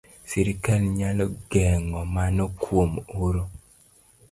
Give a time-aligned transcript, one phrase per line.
[0.29, 2.91] Sirkal nyalo geng'o mano kuom
[3.25, 3.43] oro